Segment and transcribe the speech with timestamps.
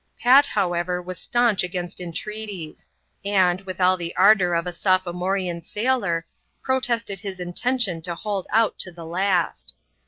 [0.19, 2.87] Pat, however, was staunch against entreaties;
[3.23, 6.25] and, with all the ardour of a sophomorean sailor,
[6.63, 9.75] protested his intention to hold out to the last.